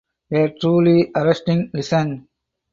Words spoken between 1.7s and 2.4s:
listen.